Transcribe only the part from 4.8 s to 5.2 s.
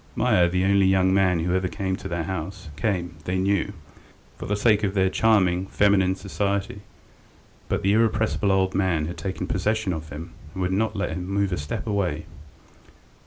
of their